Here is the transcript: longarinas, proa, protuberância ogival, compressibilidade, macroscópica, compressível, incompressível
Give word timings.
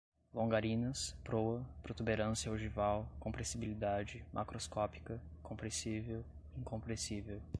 longarinas, 0.33 1.15
proa, 1.23 1.63
protuberância 1.83 2.51
ogival, 2.51 3.07
compressibilidade, 3.19 4.25
macroscópica, 4.33 5.21
compressível, 5.43 6.25
incompressível 6.57 7.39